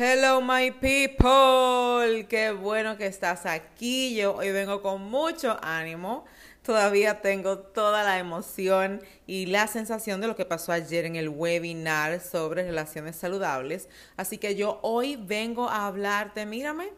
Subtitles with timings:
[0.00, 4.14] Hello my people, qué bueno que estás aquí.
[4.14, 6.24] Yo hoy vengo con mucho ánimo.
[6.62, 11.28] Todavía tengo toda la emoción y la sensación de lo que pasó ayer en el
[11.28, 13.88] webinar sobre relaciones saludables.
[14.16, 16.92] Así que yo hoy vengo a hablarte, mírame,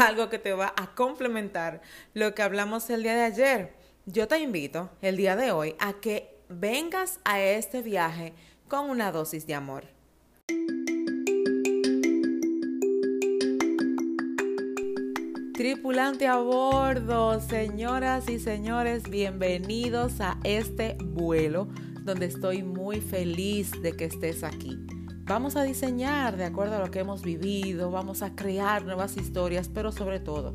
[0.00, 1.80] algo que te va a complementar
[2.14, 3.74] lo que hablamos el día de ayer.
[4.06, 8.34] Yo te invito el día de hoy a que vengas a este viaje
[8.66, 9.84] con una dosis de amor.
[15.60, 21.68] Tripulante a bordo, señoras y señores, bienvenidos a este vuelo
[22.02, 24.78] donde estoy muy feliz de que estés aquí.
[25.24, 29.68] Vamos a diseñar de acuerdo a lo que hemos vivido, vamos a crear nuevas historias,
[29.68, 30.54] pero sobre todo,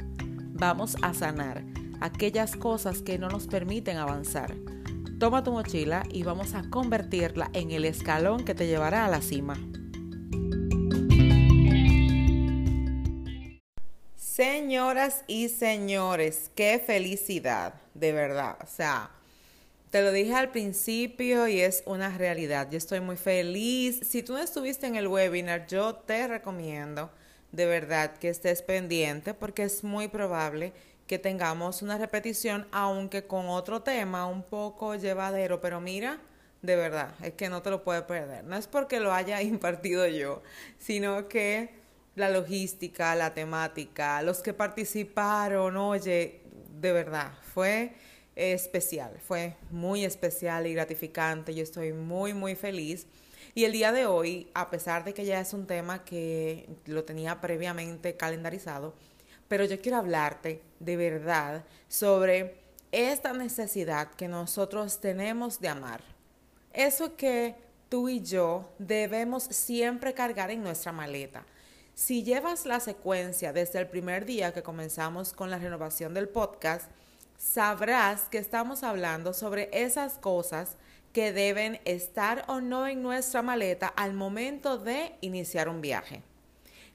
[0.54, 1.63] vamos a sanar
[2.02, 4.55] aquellas cosas que no nos permiten avanzar.
[5.20, 9.22] Toma tu mochila y vamos a convertirla en el escalón que te llevará a la
[9.22, 9.55] cima.
[14.36, 18.58] Señoras y señores, qué felicidad, de verdad.
[18.62, 19.10] O sea,
[19.92, 22.68] te lo dije al principio y es una realidad.
[22.70, 24.02] Yo estoy muy feliz.
[24.05, 27.10] Si tú no estuviste en el webinar, yo te recomiendo
[27.54, 30.74] de verdad que estés pendiente porque es muy probable
[31.08, 35.62] que tengamos una repetición, aunque con otro tema un poco llevadero.
[35.62, 36.20] Pero mira,
[36.62, 38.44] de verdad, es que no te lo puedes perder.
[38.44, 40.44] No es porque lo haya impartido yo,
[40.77, 41.85] sino que
[42.16, 46.41] la logística, la temática, los que participaron, oye,
[46.80, 47.94] de verdad, fue
[48.35, 51.54] especial, fue muy especial y gratificante.
[51.54, 53.08] Yo estoy muy, muy feliz.
[53.54, 57.04] Y el día de hoy, a pesar de que ya es un tema que lo
[57.04, 58.93] tenía previamente calendarizado,
[59.48, 62.55] pero yo quiero hablarte de verdad sobre
[62.91, 66.02] esta necesidad que nosotros tenemos de amar.
[66.74, 67.56] Eso que
[67.88, 71.46] tú y yo debemos siempre cargar en nuestra maleta
[71.96, 76.91] si llevas la secuencia desde el primer día que comenzamos con la renovación del podcast,
[77.38, 80.75] sabrás que estamos hablando sobre esas cosas
[81.14, 86.22] que deben estar o no en nuestra maleta al momento de iniciar un viaje.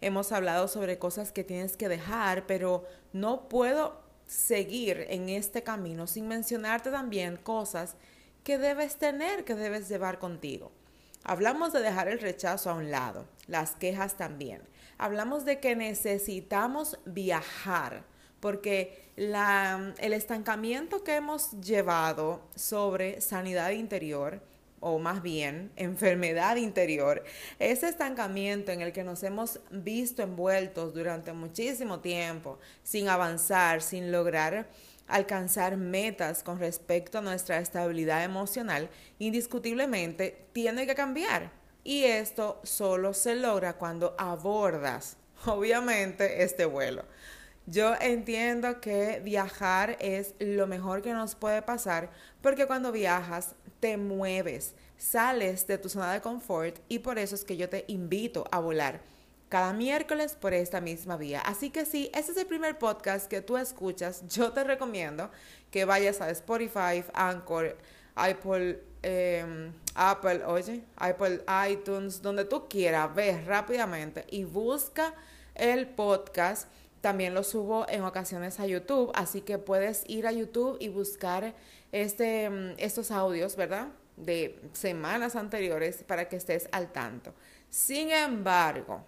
[0.02, 6.06] Hemos hablado sobre cosas que tienes que dejar, pero no puedo seguir en este camino
[6.06, 7.96] sin mencionarte también cosas
[8.44, 10.72] que debes tener, que debes llevar contigo.
[11.24, 14.60] Hablamos de dejar el rechazo a un lado, las quejas también
[15.00, 18.04] hablamos de que necesitamos viajar,
[18.38, 24.42] porque la, el estancamiento que hemos llevado sobre sanidad interior,
[24.78, 27.24] o más bien enfermedad interior,
[27.58, 34.12] ese estancamiento en el que nos hemos visto envueltos durante muchísimo tiempo, sin avanzar, sin
[34.12, 34.68] lograr
[35.08, 38.88] alcanzar metas con respecto a nuestra estabilidad emocional,
[39.18, 41.59] indiscutiblemente tiene que cambiar.
[41.84, 47.04] Y esto solo se logra cuando abordas, obviamente, este vuelo.
[47.66, 52.10] Yo entiendo que viajar es lo mejor que nos puede pasar
[52.42, 57.44] porque cuando viajas te mueves, sales de tu zona de confort y por eso es
[57.44, 59.00] que yo te invito a volar
[59.48, 61.40] cada miércoles por esta misma vía.
[61.40, 65.30] Así que si ese es el primer podcast que tú escuchas, yo te recomiendo
[65.70, 67.76] que vayas a Spotify, Anchor,
[68.14, 75.14] Apple Em, Apple, oye, Apple iTunes, donde tú quieras, ve rápidamente y busca
[75.54, 76.68] el podcast.
[77.00, 81.54] También lo subo en ocasiones a YouTube, así que puedes ir a YouTube y buscar
[81.92, 83.88] este, em, estos audios, ¿verdad?
[84.16, 87.32] De semanas anteriores para que estés al tanto.
[87.70, 89.02] Sin embargo,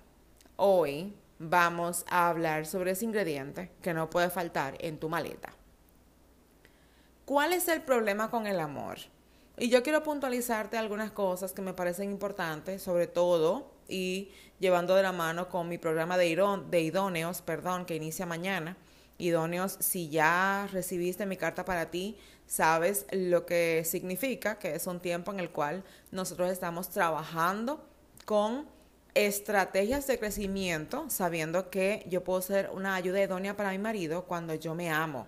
[0.57, 5.53] hoy vamos a hablar sobre ese ingrediente que no puede faltar en tu maleta.
[7.33, 8.99] ¿Cuál es el problema con el amor?
[9.57, 15.03] Y yo quiero puntualizarte algunas cosas que me parecen importantes, sobre todo, y llevando de
[15.03, 16.37] la mano con mi programa de,
[16.69, 18.77] de idóneos, perdón, que inicia mañana.
[19.17, 25.01] Idóneos, si ya recibiste mi carta para ti, sabes lo que significa, que es un
[25.01, 27.83] tiempo en el cual nosotros estamos trabajando
[28.27, 28.67] con
[29.15, 34.55] estrategias de crecimiento, sabiendo que yo puedo ser una ayuda idónea para mi marido cuando
[34.55, 35.27] yo me amo,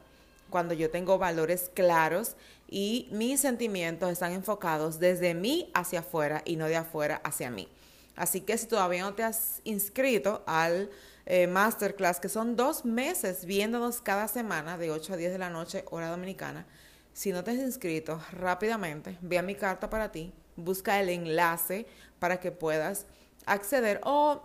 [0.55, 2.37] cuando yo tengo valores claros
[2.69, 7.67] y mis sentimientos están enfocados desde mí hacia afuera y no de afuera hacia mí.
[8.15, 10.93] Así que si todavía no te has inscrito al
[11.27, 15.51] eh, masterclass, que son dos meses viéndonos cada semana de 8 a 10 de la
[15.51, 16.67] noche, hora dominicana,
[17.13, 21.89] si no te has inscrito rápidamente, ve a mi carta para ti, busca el enlace
[22.21, 23.07] para que puedas
[23.45, 24.45] acceder o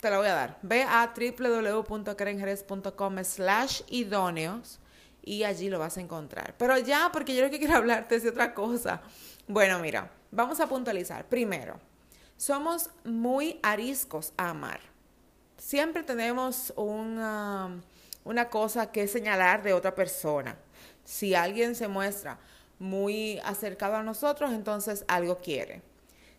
[0.00, 0.58] te la voy a dar.
[0.62, 4.80] Ve a www.kerenjerez.com slash idóneos
[5.24, 6.54] y allí lo vas a encontrar.
[6.58, 9.02] Pero ya, porque yo lo que quiero hablarte es de otra cosa.
[9.46, 11.26] Bueno, mira, vamos a puntualizar.
[11.26, 11.78] Primero,
[12.36, 14.80] somos muy ariscos a amar.
[15.56, 17.80] siempre tenemos una,
[18.24, 20.56] una cosa que señalar de otra persona.
[21.04, 22.38] Si alguien se muestra
[22.78, 25.82] muy acercado a nosotros, entonces algo quiere.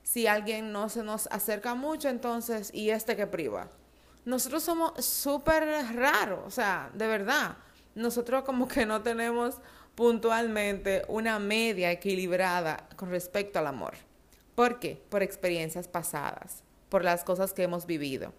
[0.03, 3.71] Si alguien no se nos acerca mucho, entonces, ¿y este que priva?
[4.25, 5.63] Nosotros somos súper
[5.95, 7.57] raros, o sea, de verdad.
[7.95, 9.55] Nosotros como que no tenemos
[9.95, 13.93] puntualmente una media equilibrada con respecto al amor.
[14.53, 15.01] ¿Por qué?
[15.09, 18.33] Por experiencias pasadas, por las cosas que hemos vivido,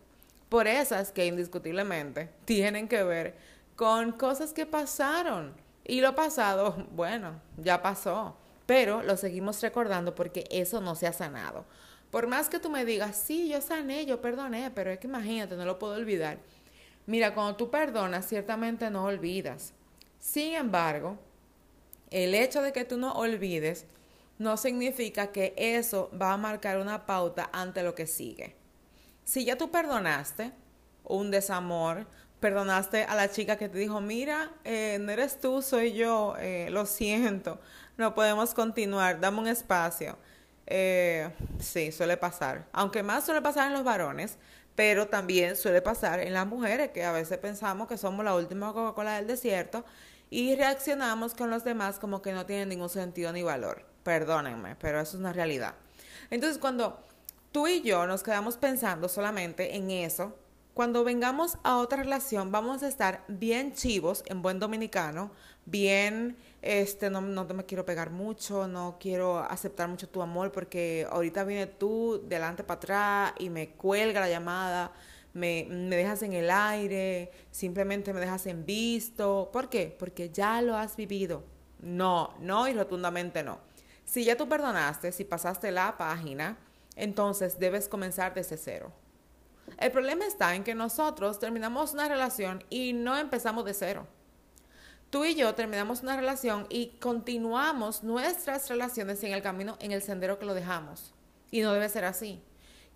[0.49, 3.35] por esas que indiscutiblemente tienen que ver
[3.77, 5.55] con cosas que pasaron.
[5.85, 8.37] Y lo pasado, bueno, ya pasó,
[8.67, 11.65] pero lo seguimos recordando porque eso no se ha sanado.
[12.11, 15.57] Por más que tú me digas, sí, yo sané, yo perdoné, pero es que imagínate,
[15.57, 16.39] no lo puedo olvidar.
[17.07, 19.73] Mira, cuando tú perdonas, ciertamente no olvidas.
[20.19, 21.19] Sin embargo,
[22.11, 23.87] el hecho de que tú no olvides
[24.39, 28.57] no significa que eso va a marcar una pauta ante lo que sigue.
[29.25, 30.53] Si ya tú perdonaste
[31.05, 32.07] un desamor,
[32.41, 36.69] perdonaste a la chica que te dijo, mira, eh, no eres tú, soy yo, eh,
[36.71, 37.61] lo siento,
[37.97, 40.19] no podemos continuar, dame un espacio.
[40.67, 41.31] Eh,
[41.61, 42.67] sí, suele pasar.
[42.73, 44.37] Aunque más suele pasar en los varones,
[44.77, 48.73] pero también suele pasar en las mujeres, que a veces pensamos que somos la última
[48.73, 49.85] Coca-Cola del desierto
[50.31, 53.85] y reaccionamos con los demás como que no tienen ningún sentido ni valor.
[54.03, 55.75] Perdónenme, pero eso es una realidad.
[56.31, 57.01] Entonces, cuando
[57.53, 60.37] tú y yo nos quedamos pensando solamente en eso,
[60.77, 65.31] cuando vengamos a otra relación vamos a estar bien chivos en buen dominicano,
[65.65, 71.07] bien, este, no, no me quiero pegar mucho, no quiero aceptar mucho tu amor porque
[71.11, 74.93] ahorita viene tú delante para atrás y me cuelga la llamada
[75.33, 79.49] me, dejas en el aire, simplemente me dejas en visto.
[79.51, 79.95] ¿Por qué?
[79.99, 81.43] Porque ya lo has vivido.
[81.81, 83.61] No, no y rotundamente no.
[84.05, 86.59] Si ya tú perdonaste, si pasaste la página,
[86.97, 88.93] entonces debes comenzar desde cero.
[89.79, 94.07] El problema está en que nosotros terminamos una relación y no empezamos de cero.
[95.11, 100.03] Tú y yo terminamos una relación y continuamos nuestras relaciones en el camino, en el
[100.03, 101.15] sendero que lo dejamos.
[101.51, 102.41] Y no debe ser así.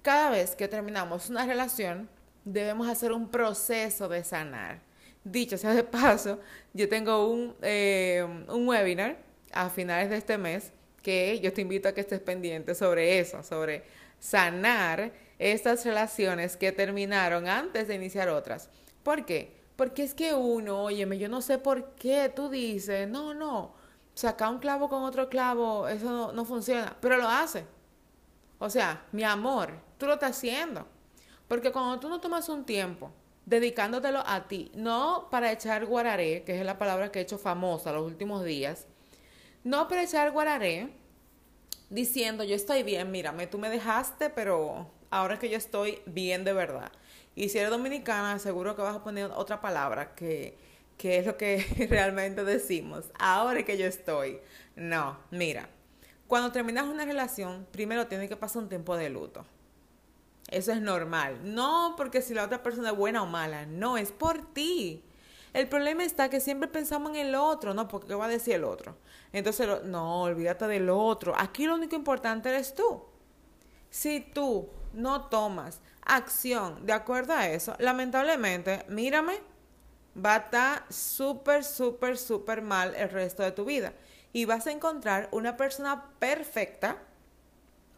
[0.02, 2.08] Cada vez que terminamos una relación,
[2.44, 4.80] debemos hacer un proceso de sanar.
[5.22, 6.40] Dicho sea de paso,
[6.72, 9.18] yo tengo un, eh, un webinar
[9.52, 10.72] a finales de este mes
[11.02, 13.84] que yo te invito a que estés pendiente sobre eso, sobre
[14.18, 18.68] sanar estas relaciones que terminaron antes de iniciar otras.
[19.02, 19.58] ¿Por qué?
[19.74, 23.74] Porque es que uno, óyeme, yo no sé por qué tú dices, no, no,
[24.14, 27.64] saca un clavo con otro clavo, eso no, no funciona, pero lo hace.
[28.58, 30.86] O sea, mi amor, tú lo estás haciendo.
[31.48, 33.10] Porque cuando tú no tomas un tiempo
[33.46, 37.92] dedicándotelo a ti, no para echar guararé, que es la palabra que he hecho famosa
[37.92, 38.86] los últimos días,
[39.64, 40.94] no para echar guararé
[41.88, 46.52] diciendo yo estoy bien, mírame, tú me dejaste, pero ahora que yo estoy bien de
[46.52, 46.90] verdad.
[47.34, 50.56] Y si eres dominicana, seguro que vas a poner otra palabra que,
[50.96, 53.04] que es lo que realmente decimos.
[53.18, 54.40] Ahora que yo estoy.
[54.76, 55.68] No, mira,
[56.26, 59.44] cuando terminas una relación, primero tiene que pasar un tiempo de luto.
[60.48, 61.40] Eso es normal.
[61.42, 65.04] No porque si la otra persona es buena o mala, no, es por ti.
[65.52, 67.88] El problema está que siempre pensamos en el otro, ¿no?
[67.88, 68.96] Porque ¿qué va a decir el otro?
[69.32, 71.34] Entonces, no, olvídate del otro.
[71.36, 73.04] Aquí lo único importante eres tú.
[73.90, 79.38] Si tú no tomas acción de acuerdo a eso, lamentablemente, mírame,
[80.16, 83.92] va a estar súper, súper, súper mal el resto de tu vida.
[84.32, 86.98] Y vas a encontrar una persona perfecta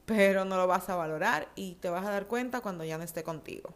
[0.07, 3.05] pero no lo vas a valorar y te vas a dar cuenta cuando ya no
[3.05, 3.75] esté contigo.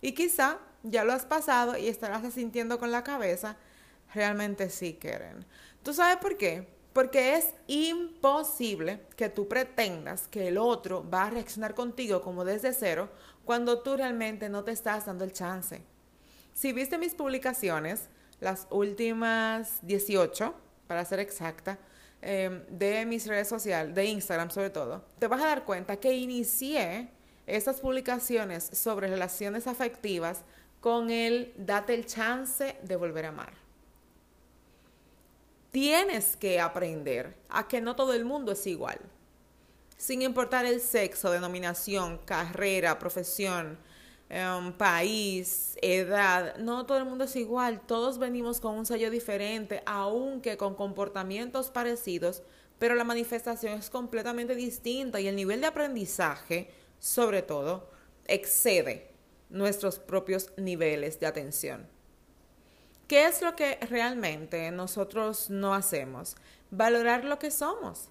[0.00, 3.56] Y quizá ya lo has pasado y estarás sintiendo con la cabeza,
[4.12, 5.46] realmente sí quieren.
[5.82, 6.68] ¿Tú sabes por qué?
[6.94, 12.72] Porque es imposible que tú pretendas que el otro va a reaccionar contigo como desde
[12.72, 13.10] cero
[13.44, 15.82] cuando tú realmente no te estás dando el chance.
[16.54, 18.08] Si viste mis publicaciones,
[18.40, 20.54] las últimas 18,
[20.86, 21.78] para ser exacta,
[22.26, 26.14] Em, de mis redes sociales, de Instagram sobre todo, te vas a dar cuenta que
[26.14, 27.10] inicié
[27.46, 30.40] estas publicaciones sobre relaciones afectivas
[30.80, 33.63] con el date el chance de volver a amar.
[35.74, 38.98] Tienes que aprender a que no todo el mundo es igual.
[39.98, 43.76] Sin importar el sexo, denominación, carrera, profesión,
[44.30, 49.82] Em, país, edad, no todo el mundo es igual, todos venimos con un sello diferente,
[49.86, 52.42] aunque con comportamientos parecidos,
[52.78, 57.90] pero la manifestación es completamente distinta y el nivel de aprendizaje, sobre todo,
[58.26, 59.10] excede
[59.50, 61.93] nuestros propios niveles de atención.
[63.14, 66.34] ¿Qué es lo que realmente nosotros no hacemos?
[66.72, 68.08] Valorar lo que somos.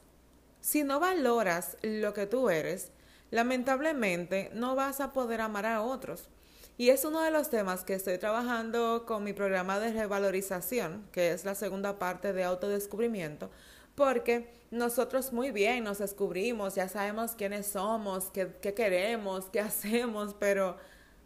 [0.62, 2.93] Si no valoras lo que tú eres,
[3.29, 6.29] lamentablemente no vas a poder amar a otros.
[6.77, 11.33] Y es uno de los temas que estoy trabajando con mi programa de revalorización, que
[11.33, 13.51] es la segunda parte de autodescubrimiento,
[13.95, 20.33] porque nosotros muy bien nos descubrimos, ya sabemos quiénes somos, qué, qué queremos, qué hacemos,
[20.33, 20.77] pero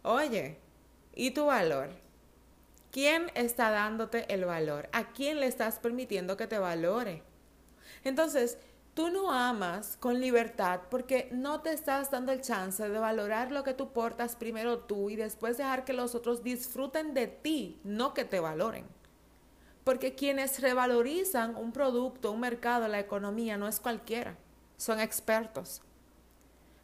[0.02, 0.58] oye,
[1.14, 2.07] ¿y tu valor?
[2.90, 4.88] ¿Quién está dándote el valor?
[4.92, 7.22] ¿A quién le estás permitiendo que te valore?
[8.02, 8.58] Entonces,
[8.94, 13.62] tú no amas con libertad porque no te estás dando el chance de valorar lo
[13.62, 18.14] que tú portas primero tú y después dejar que los otros disfruten de ti, no
[18.14, 18.86] que te valoren.
[19.84, 24.36] Porque quienes revalorizan un producto, un mercado, la economía, no es cualquiera,
[24.76, 25.82] son expertos.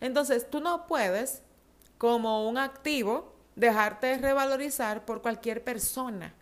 [0.00, 1.42] Entonces, tú no puedes,
[1.98, 6.34] como un activo, dejarte revalorizar por cualquier persona,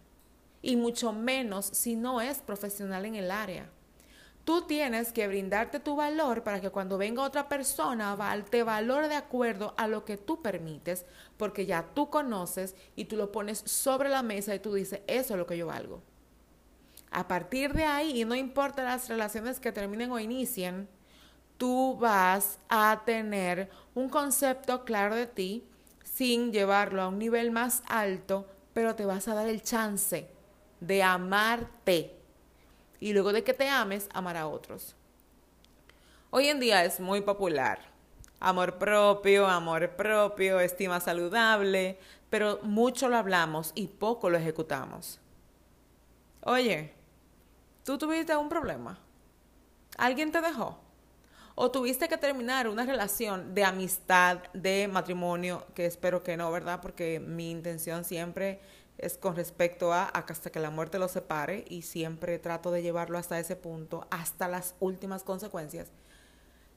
[0.62, 3.69] y mucho menos si no es profesional en el área.
[4.45, 8.16] Tú tienes que brindarte tu valor para que cuando venga otra persona
[8.50, 11.04] te valore de acuerdo a lo que tú permites,
[11.37, 15.35] porque ya tú conoces y tú lo pones sobre la mesa y tú dices, eso
[15.35, 16.02] es lo que yo valgo.
[17.12, 20.88] A partir de ahí, y no importa las relaciones que terminen o inicien,
[21.57, 25.69] tú vas a tener un concepto claro de ti
[26.04, 30.28] sin llevarlo a un nivel más alto, pero te vas a dar el chance
[30.80, 32.16] de amarte
[33.00, 34.94] y luego de que te ames, amar a otros.
[36.30, 37.80] Hoy en día es muy popular.
[38.40, 41.99] Amor propio, amor propio, estima saludable,
[42.30, 45.21] pero mucho lo hablamos y poco lo ejecutamos.
[46.42, 46.92] Oye,
[47.85, 48.99] ¿tú tuviste un problema?
[49.99, 50.81] ¿Alguien te dejó?
[51.54, 56.80] ¿O tuviste que terminar una relación de amistad, de matrimonio, que espero que no, ¿verdad?
[56.80, 58.61] Porque mi intención siempre
[58.97, 63.18] es con respecto a, hasta que la muerte los separe y siempre trato de llevarlo
[63.18, 65.92] hasta ese punto, hasta las últimas consecuencias.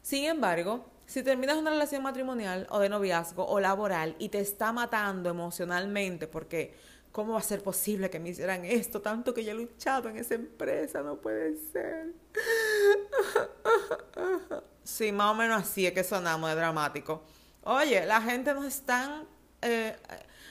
[0.01, 4.72] Sin embargo, si terminas una relación matrimonial o de noviazgo o laboral y te está
[4.72, 6.75] matando emocionalmente porque
[7.15, 9.01] ¿cómo va a ser posible que me hicieran esto?
[9.01, 12.12] Tanto que yo he luchado en esa empresa, no puede ser.
[14.84, 17.24] Sí, más o menos así es que sonamos de dramático.
[17.63, 19.25] Oye, la gente no es tan...
[19.62, 19.95] Eh,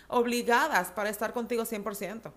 [0.09, 2.33] obligadas para estar contigo 100%.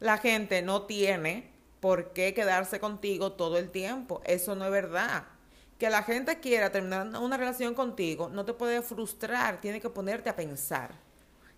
[0.00, 4.22] La gente no tiene por qué quedarse contigo todo el tiempo.
[4.24, 5.24] Eso no es verdad.
[5.78, 10.30] Que la gente quiera terminar una relación contigo no te puede frustrar, tiene que ponerte
[10.30, 10.92] a pensar.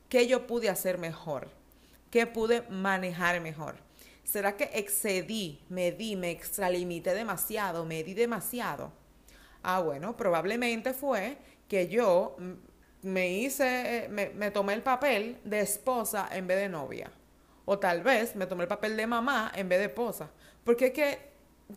[0.08, 1.63] ¿Qué yo pude hacer mejor?
[2.14, 3.75] ¿Qué pude manejar mejor?
[4.23, 8.92] ¿Será que excedí, me di, me extralimité demasiado, me di demasiado?
[9.64, 12.37] Ah, bueno, probablemente fue que yo
[13.02, 17.11] me hice, eh, me, tomé el papel de esposa en vez de novia.
[17.64, 20.30] O tal vez me tomé el papel de mamá en vez de esposa.
[20.62, 21.18] Porque es que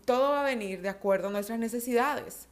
[0.05, 2.47] todo va a venir de acuerdo a nuestras necesidades.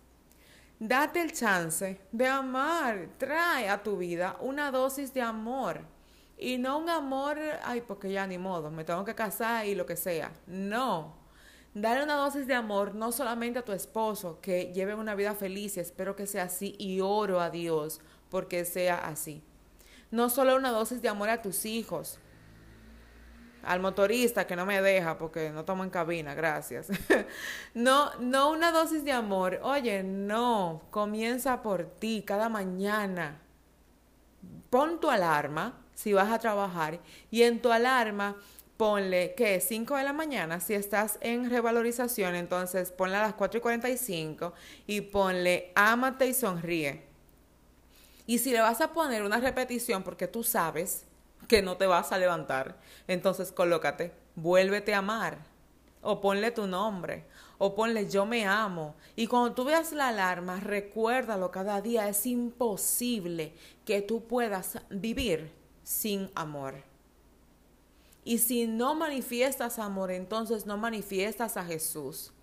[0.79, 3.09] Date el chance de amar.
[3.19, 5.93] Trae a tu vida una dosis de amor.
[6.37, 9.85] Y no un amor, ay, porque ya ni modo, me tengo que casar y lo
[9.85, 10.31] que sea.
[10.47, 11.15] No.
[11.73, 15.77] Dale una dosis de amor no solamente a tu esposo, que lleve una vida feliz
[15.77, 19.43] y espero que sea así y oro a Dios porque sea así.
[20.11, 22.19] No solo una dosis de amor a tus hijos,
[23.63, 26.87] al motorista que no me deja porque no tomo en cabina, gracias.
[27.73, 29.59] no, no una dosis de amor.
[29.63, 33.41] Oye, no, comienza por ti cada mañana.
[34.69, 36.99] Pon tu alarma si vas a trabajar
[37.31, 38.35] y en tu alarma
[38.77, 43.57] ponle que 5 de la mañana, si estás en revalorización, entonces ponle a las 4
[43.57, 44.53] y 45
[44.85, 47.03] y ponle ámate y sonríe.
[48.27, 51.05] Y si le vas a poner una repetición porque tú sabes
[51.47, 55.37] que no te vas a levantar, entonces colócate, vuélvete a amar.
[56.07, 57.25] O ponle tu nombre,
[57.57, 58.95] o ponle yo me amo.
[59.15, 65.51] Y cuando tú veas la alarma, recuérdalo cada día, es imposible que tú puedas vivir
[65.85, 66.83] sin amor.
[68.25, 72.33] Y si no manifiestas amor, entonces no manifiestas a Jesús.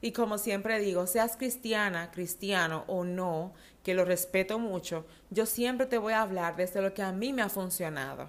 [0.00, 5.86] Y como siempre digo, seas cristiana, cristiano o no, que lo respeto mucho, yo siempre
[5.86, 8.28] te voy a hablar desde lo que a mí me ha funcionado.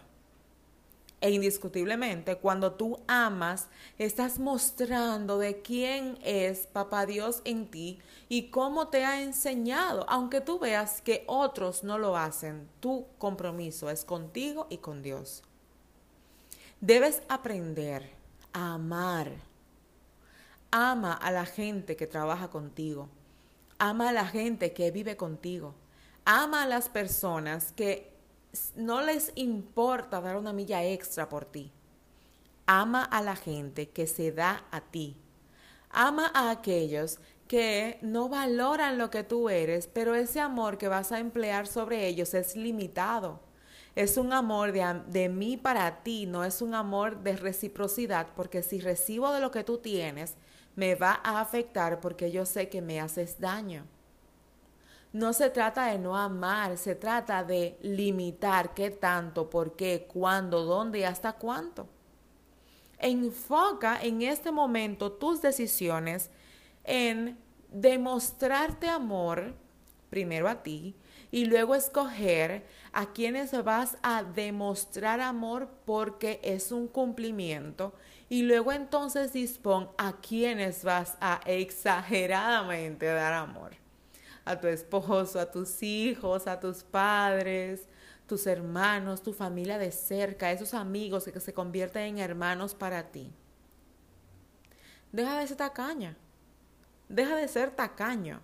[1.22, 8.00] E indiscutiblemente, cuando tú amas, estás mostrando de quién es Papá Dios en ti
[8.30, 13.90] y cómo te ha enseñado, aunque tú veas que otros no lo hacen, tu compromiso
[13.90, 15.44] es contigo y con Dios.
[16.80, 18.10] Debes aprender
[18.54, 19.34] a amar.
[20.72, 23.10] Ama a la gente que trabaja contigo.
[23.78, 25.74] Ama a la gente que vive contigo.
[26.24, 28.19] Ama a las personas que
[28.76, 31.72] no les importa dar una milla extra por ti.
[32.66, 35.18] Ama a la gente que se da a ti.
[35.90, 41.12] Ama a aquellos que no valoran lo que tú eres, pero ese amor que vas
[41.12, 43.40] a emplear sobre ellos es limitado.
[43.96, 48.62] Es un amor de, de, mí para ti, no es un amor de reciprocidad, porque
[48.62, 50.36] si recibo de lo que tú tienes,
[50.76, 53.86] me va a afectar porque yo sé que me haces daño.
[55.12, 60.66] No se trata de no amar, se trata de limitar qué tanto, por qué, cuándo,
[60.66, 61.88] dónde y hasta cuánto.
[63.00, 66.30] Enfoca en este momento tus decisiones
[66.84, 67.40] en
[67.72, 69.56] demostrarte amor,
[70.10, 70.96] primero a ti,
[71.32, 77.94] y luego escoger a quienes vas a demostrar amor porque es un cumplimiento
[78.30, 83.79] y luego entonces dispón a quienes vas a exageradamente dar amor.
[84.50, 87.88] A tu esposo, a tus hijos, a tus padres,
[88.26, 93.32] tus hermanos, tu familia de cerca, esos amigos que se convierten en hermanos para ti.
[95.12, 96.18] Deja de ser tacaña.
[97.10, 98.42] Deja de ser tacaño.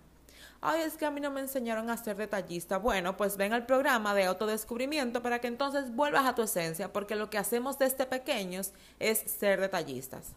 [0.60, 2.78] Ay, es que a mí no me enseñaron a ser detallista.
[2.78, 7.16] Bueno, pues ven al programa de autodescubrimiento para que entonces vuelvas a tu esencia, porque
[7.16, 10.34] lo que hacemos desde pequeños es ser detallistas.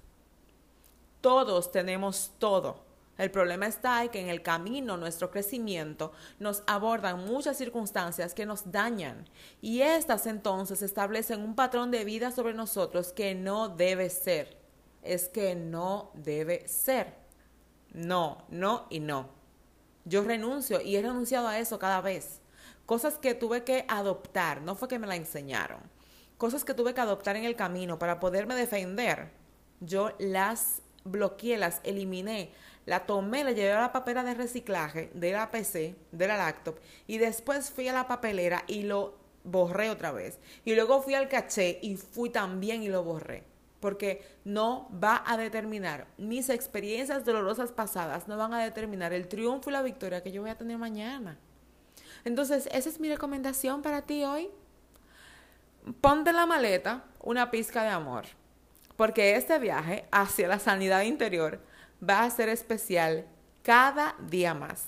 [1.21, 2.88] Todos tenemos todo.
[3.19, 8.45] El problema está en que en el camino, nuestro crecimiento, nos abordan muchas circunstancias que
[8.45, 9.27] nos dañan
[9.61, 14.57] y estas entonces establecen un patrón de vida sobre nosotros que no debe ser.
[15.03, 17.13] Es que no debe ser.
[17.91, 19.31] No, no y no.
[20.05, 22.39] Yo renuncio y he renunciado a eso cada vez.
[22.85, 25.81] Cosas que tuve que adoptar, no fue que me la enseñaron.
[26.37, 29.29] Cosas que tuve que adoptar en el camino para poderme defender.
[29.81, 32.51] Yo las bloqueé, las eliminé,
[32.85, 36.79] la tomé, la llevé a la papelera de reciclaje de la PC, de la laptop,
[37.07, 40.39] y después fui a la papelera y lo borré otra vez.
[40.65, 43.43] Y luego fui al caché y fui también y lo borré
[43.79, 49.69] porque no va a determinar mis experiencias dolorosas pasadas, no van a determinar el triunfo
[49.69, 51.37] y la victoria que yo voy a tener mañana.
[52.25, 54.49] Entonces, esa es mi recomendación para ti hoy.
[56.01, 58.25] Ponte en la maleta una pizca de amor,
[58.99, 61.61] porque este viaje hacia la sanidad interior
[62.07, 63.25] va a ser especial
[63.63, 64.87] cada día más.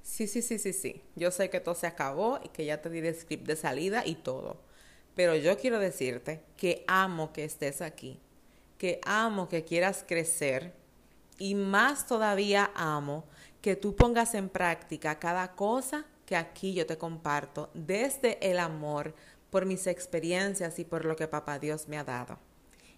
[0.01, 1.01] Sí, sí, sí, sí, sí.
[1.17, 4.05] Yo sé que todo se acabó y que ya te di el script de salida
[4.05, 4.61] y todo.
[5.13, 8.17] Pero yo quiero decirte que amo que estés aquí,
[8.77, 10.71] que amo que quieras crecer
[11.37, 13.25] y más todavía amo
[13.61, 19.13] que tú pongas en práctica cada cosa que aquí yo te comparto desde el amor
[19.55, 22.39] por mis experiencias y por lo que Papá Dios me ha dado.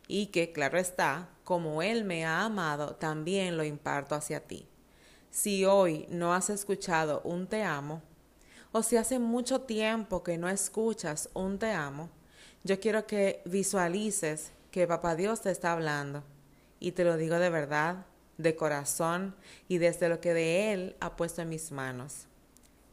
[0.07, 4.67] Y que, claro está, como Él me ha amado, también lo imparto hacia ti.
[5.29, 8.01] Si hoy no has escuchado un te amo,
[8.71, 12.09] o si hace mucho tiempo que no escuchas un te amo,
[12.63, 16.23] yo quiero que visualices que Papá Dios te está hablando.
[16.79, 18.07] Y te lo digo de verdad,
[18.39, 19.35] de corazón
[19.67, 22.25] y desde lo que de Él ha puesto en mis manos.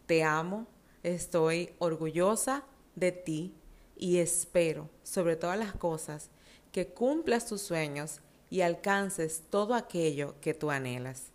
[0.04, 0.66] Te amo,
[1.02, 2.66] estoy orgullosa
[2.96, 3.54] de ti
[3.96, 6.30] y espero, sobre todas las cosas,
[6.72, 11.33] que cumplas tus sueños y alcances todo aquello que tú anhelas.